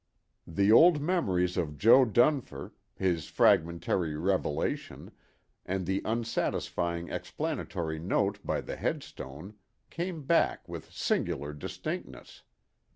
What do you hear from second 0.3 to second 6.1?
The old memories of Jo. Dunfer, his fragmentary revelation, and the